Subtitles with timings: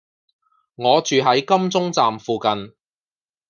[0.73, 2.73] 我住喺金鐘站附近